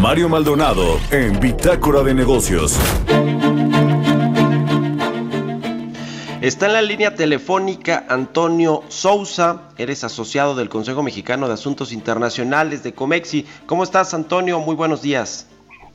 [0.00, 2.78] Mario Maldonado en Bitácora de Negocios.
[6.40, 12.82] Está en la línea telefónica Antonio Sousa, eres asociado del Consejo Mexicano de Asuntos Internacionales
[12.82, 13.46] de Comexi.
[13.66, 14.58] ¿Cómo estás, Antonio?
[14.60, 15.48] Muy buenos días.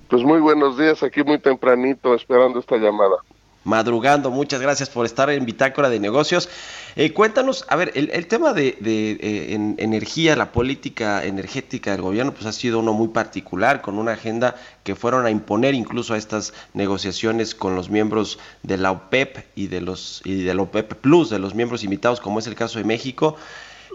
[0.09, 3.17] Pues muy buenos días, aquí muy tempranito esperando esta llamada
[3.67, 4.31] madrugando.
[4.31, 6.49] Muchas gracias por estar en Bitácora de Negocios.
[6.95, 12.45] Eh, cuéntanos, a ver, el, tema de, eh, energía, la política energética del gobierno, pues
[12.45, 16.53] ha sido uno muy particular, con una agenda que fueron a imponer incluso a estas
[16.73, 21.29] negociaciones con los miembros de la OPEP y de los y de la OPEP Plus,
[21.29, 23.35] de los miembros invitados, como es el caso de México.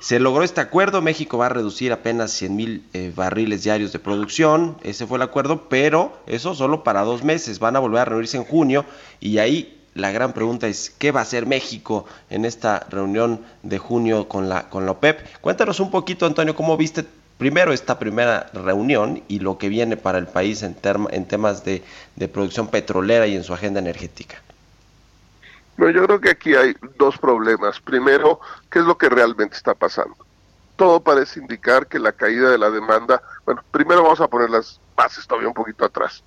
[0.03, 4.01] Se logró este acuerdo, México va a reducir apenas 100 mil eh, barriles diarios de
[4.01, 8.05] producción, ese fue el acuerdo, pero eso solo para dos meses, van a volver a
[8.07, 8.85] reunirse en junio
[9.21, 13.79] y ahí la gran pregunta es, ¿qué va a hacer México en esta reunión de
[13.79, 15.21] junio con la, con la OPEP?
[15.41, 17.05] Cuéntanos un poquito, Antonio, cómo viste
[17.39, 20.77] primero esta primera reunión y lo que viene para el país en,
[21.13, 21.83] en temas de
[22.33, 24.43] producción petrolera y en su agenda energética.
[25.77, 27.81] Bueno, yo creo que aquí hay dos problemas.
[27.81, 30.17] Primero, ¿qué es lo que realmente está pasando?
[30.77, 34.81] Todo parece indicar que la caída de la demanda, bueno, primero vamos a poner las
[34.97, 36.25] bases todavía un poquito atrás.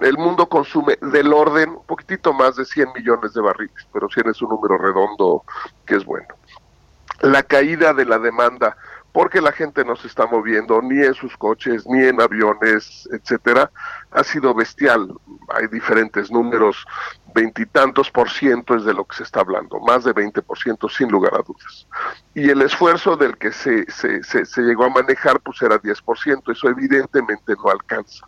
[0.00, 4.30] El mundo consume del orden un poquitito más de 100 millones de barriles, pero 100
[4.30, 5.44] es un número redondo
[5.84, 6.28] que es bueno.
[7.20, 8.76] La caída de la demanda
[9.12, 13.70] porque la gente no se está moviendo ni en sus coches, ni en aviones, etcétera,
[14.12, 15.12] ha sido bestial.
[15.48, 16.86] Hay diferentes números,
[17.34, 20.88] veintitantos por ciento es de lo que se está hablando, más de veinte por ciento
[20.88, 21.86] sin lugar a dudas.
[22.34, 26.18] Y el esfuerzo del que se, se, se, llegó a manejar pues era diez por
[26.18, 28.26] ciento, eso evidentemente no alcanza.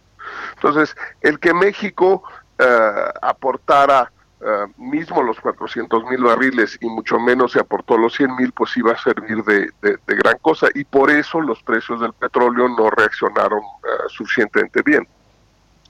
[0.54, 2.22] Entonces, el que México
[2.58, 4.12] eh, aportara
[4.44, 8.76] eh, mismo los 400 mil barriles y mucho menos se aportó los 100 mil, pues
[8.76, 9.70] iba a servir de,
[10.06, 15.06] gran cosa y por eso los precios del petróleo no reaccionaron uh, suficientemente bien.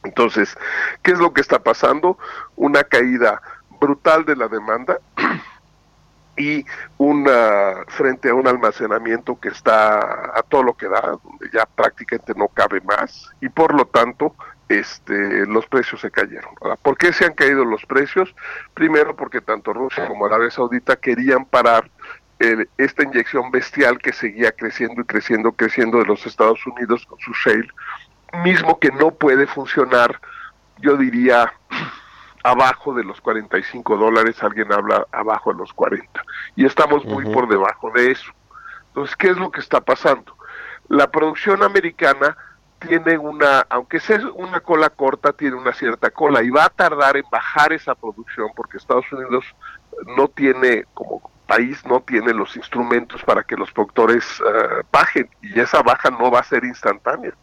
[0.04, 0.54] Entonces,
[1.02, 2.18] ¿qué es lo que está pasando?
[2.56, 3.40] Una caída
[3.80, 4.98] brutal de la demanda
[6.36, 6.62] y
[6.98, 12.34] una frente a un almacenamiento que está a todo lo que da, donde ya prácticamente
[12.36, 14.34] no cabe más y por lo tanto
[14.78, 16.54] este, los precios se cayeron.
[16.82, 18.34] ¿Por qué se han caído los precios?
[18.74, 21.90] Primero porque tanto Rusia como Arabia Saudita querían parar
[22.76, 27.32] esta inyección bestial que seguía creciendo y creciendo, creciendo de los Estados Unidos con su
[27.32, 27.68] shale,
[28.44, 30.20] mismo que no puede funcionar,
[30.78, 31.52] yo diría,
[32.44, 36.24] abajo de los 45 dólares, alguien habla abajo de los 40,
[36.56, 38.32] y estamos muy por debajo de eso.
[38.88, 40.36] Entonces, ¿qué es lo que está pasando?
[40.88, 42.36] La producción americana
[42.86, 47.16] tiene una, aunque sea una cola corta, tiene una cierta cola y va a tardar
[47.16, 49.44] en bajar esa producción porque Estados Unidos
[50.16, 55.60] no tiene, como país, no tiene los instrumentos para que los productores eh, bajen y
[55.60, 57.34] esa baja no va a ser instantánea.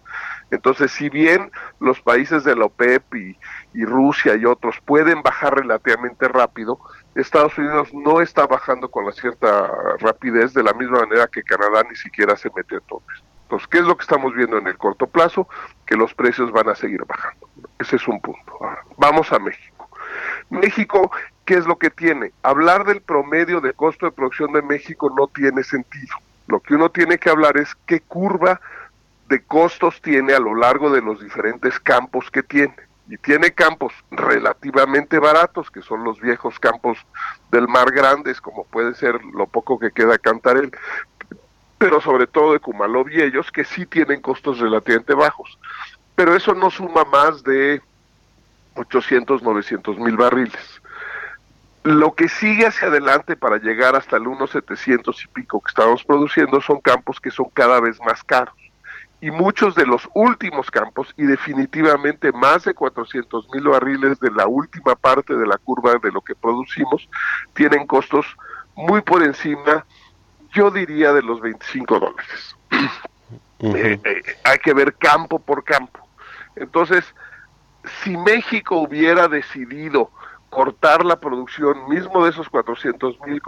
[0.52, 3.38] Entonces, si bien los países de la OPEP y,
[3.86, 6.80] Rusia y otros pueden bajar relativamente rápido,
[7.14, 11.84] Estados Unidos no está bajando con la cierta rapidez de la misma manera que Canadá
[11.88, 13.24] ni siquiera se mete a topes.
[13.70, 15.48] ¿Qué es lo que estamos viendo en el corto plazo?
[15.86, 17.48] Que los precios van a seguir bajando.
[17.80, 18.60] Ese es un punto.
[18.98, 19.90] vamos a México.
[20.50, 21.12] México,
[21.46, 22.32] ¿qué es lo que tiene?
[22.44, 26.16] Hablar del promedio de costo de producción de México no tiene sentido.
[26.48, 28.60] Lo que uno tiene que hablar es qué curva
[29.28, 32.76] de costos tiene a lo largo de los diferentes campos que tiene.
[33.08, 37.00] Y tiene campos relativamente baratos, que son los viejos campos
[37.52, 40.72] del mar grandes, como puede ser lo poco que queda Cantarel,
[41.80, 45.58] pero sobre todo de Kumalov y ellos, que sí tienen costos relativamente bajos.
[46.14, 47.82] Pero eso no suma más de
[48.76, 50.82] 800, 900 mil barriles.
[51.84, 56.60] Lo que sigue hacia adelante para llegar hasta el 1,700 y pico que estamos produciendo
[56.60, 58.56] son campos que son cada vez más caros.
[59.22, 64.48] Y muchos de los últimos campos, y definitivamente más de 400 mil barriles de la
[64.48, 67.08] última parte de la curva de lo que producimos,
[67.54, 68.26] tienen costos
[68.76, 69.86] muy por encima
[70.52, 72.56] yo diría de los 25 dólares.
[73.62, 76.00] Eh, eh, hay que ver campo por campo.
[76.56, 77.04] Entonces,
[78.02, 80.12] si México hubiera decidido
[80.50, 83.42] cortar la producción mismo de esos 400 mil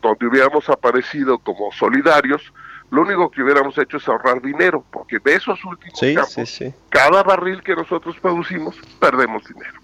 [0.00, 2.52] donde hubiéramos aparecido como solidarios,
[2.90, 7.62] lo único que hubiéramos hecho es ahorrar dinero, porque de esos últimos campos, cada barril
[7.62, 9.80] que nosotros producimos, perdemos dinero.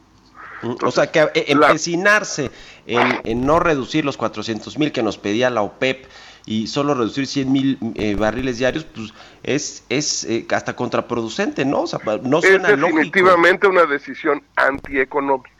[0.83, 2.51] O sea, que eh, empecinarse
[2.87, 6.07] en, no reducir los 400 mil que nos pedía la OPEP
[6.47, 11.83] y solo reducir 100 mil eh, barriles diarios, pues es, es eh, hasta contraproducente, ¿no?
[11.83, 15.51] O sea, no suena es definitivamente una decisión antieconómica.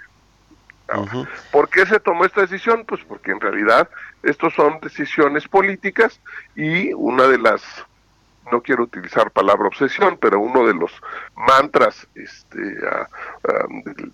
[1.51, 2.85] ¿Por qué se tomó esta decisión?
[2.87, 3.89] Pues porque en realidad
[4.23, 6.21] estos son decisiones políticas
[6.55, 7.63] y una de las
[8.51, 10.93] no quiero utilizar palabra obsesión, pero uno de los
[11.37, 12.61] mantras este,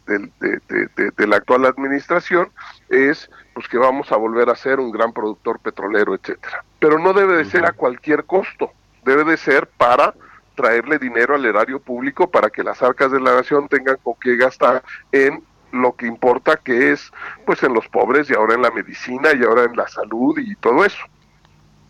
[0.06, 2.50] de, la actual administración
[2.88, 6.64] es pues que vamos a volver a ser un gran productor petrolero, etcétera.
[6.78, 8.72] Pero no debe de ser a cualquier costo,
[9.04, 10.14] debe de ser para
[10.54, 14.36] traerle dinero al erario público para que las arcas de la nación tengan con qué
[14.36, 14.82] gastar
[15.12, 15.42] en
[15.72, 17.12] lo que importa que es
[17.46, 20.54] pues en los pobres y ahora en la medicina y ahora en la salud y
[20.56, 21.04] todo eso.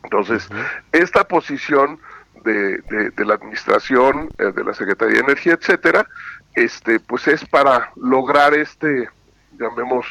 [0.02, 0.48] Entonces,
[0.92, 2.00] esta posición
[2.44, 2.78] de,
[3.10, 6.06] de, la administración, eh, de la Secretaría de Energía, etcétera,
[6.54, 9.08] este, pues es para lograr este,
[9.58, 10.06] llamemos,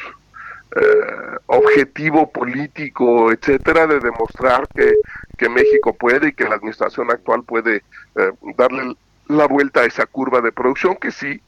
[0.76, 4.94] eh, objetivo político, etcétera, de demostrar que,
[5.38, 7.78] que, México puede y que la administración actual puede
[8.16, 8.96] eh, darle
[9.28, 11.42] la vuelta a esa curva de producción que sí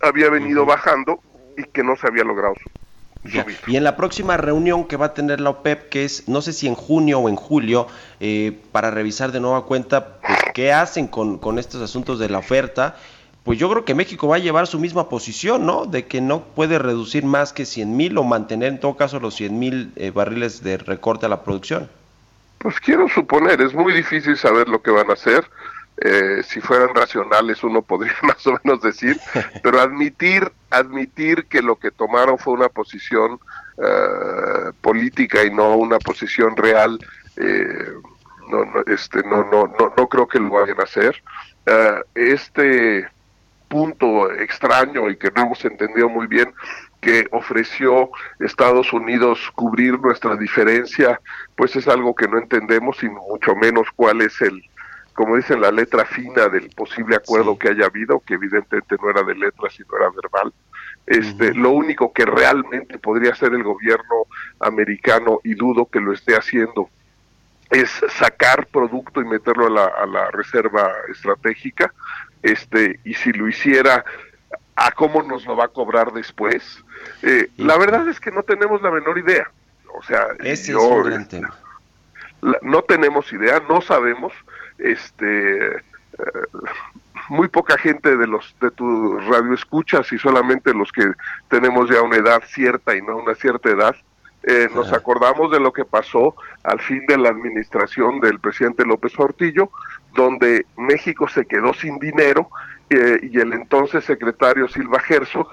[0.00, 1.20] había venido bajando
[1.56, 2.54] y que no se había logrado
[3.66, 6.52] y en la próxima reunión que va a tener la OPEP, que es no sé
[6.52, 7.86] si en junio o en julio,
[8.20, 12.38] eh, para revisar de nueva cuenta pues, qué hacen con, con estos asuntos de la
[12.38, 12.96] oferta,
[13.46, 15.86] pues yo creo que México va a llevar su misma posición, ¿no?
[15.86, 19.36] De que no puede reducir más que 100 mil o mantener en todo caso los
[19.36, 21.88] 100 mil eh, barriles de recorte a la producción.
[22.58, 25.48] Pues quiero suponer, es muy difícil saber lo que van a hacer.
[25.98, 29.18] Eh, si fueran racionales uno podría más o menos decir,
[29.62, 33.40] pero admitir, admitir que lo que tomaron fue una posición
[33.78, 36.98] eh, política y no una posición real,
[37.36, 37.92] eh,
[38.48, 41.22] no, no, este, no, no, no, no creo que lo vayan a hacer.
[42.14, 43.08] este
[43.68, 46.52] punto extraño y que no hemos entendido muy bien
[47.00, 51.20] que ofreció Estados Unidos cubrir nuestra diferencia,
[51.56, 54.62] pues es algo que no entendemos y mucho menos cuál es el,
[55.16, 59.22] como dicen, la letra fina del posible acuerdo que haya habido, que evidentemente no era
[59.22, 60.52] de letra, sino era verbal.
[61.06, 64.26] Este, Lo único que realmente podría hacer el gobierno
[64.60, 66.90] americano, y dudo que lo esté haciendo,
[67.70, 71.92] es sacar producto y meterlo a la, a la reserva estratégica,
[72.42, 74.04] este, y si lo hiciera,
[74.76, 76.84] a cómo nos lo va a cobrar después.
[77.22, 79.50] Eh, la verdad es que no tenemos la menor idea.
[79.94, 81.58] O sea, Ese es un gran tema.
[82.60, 84.34] no tenemos idea, no sabemos
[84.78, 85.82] este eh,
[87.28, 91.04] muy poca gente de los de tu radio escuchas y solamente los que
[91.48, 93.96] tenemos ya una edad cierta y no una cierta edad
[94.42, 99.12] eh, nos acordamos de lo que pasó al fin de la administración del presidente López
[99.12, 99.70] Portillo,
[100.14, 102.48] donde México se quedó sin dinero
[102.88, 105.48] eh, y el entonces secretario Silva Herzog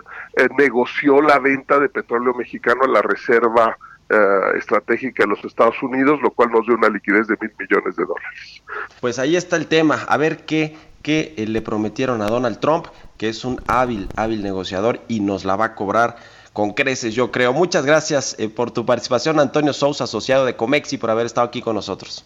[0.60, 3.78] negoció la venta de petróleo mexicano a la reserva
[4.14, 7.96] eh, estratégica de los Estados Unidos, lo cual nos dio una liquidez de mil millones
[7.96, 8.64] de dólares.
[9.02, 12.88] Pues ahí está el tema, a ver qué, qué eh, le prometieron a Donald Trump,
[13.18, 16.18] que es un hábil, hábil negociador y nos la va a cobrar
[16.54, 17.52] con creces, yo creo.
[17.52, 21.62] Muchas gracias eh, por tu participación, Antonio Sousa, asociado de Comexi, por haber estado aquí
[21.62, 22.26] con nosotros.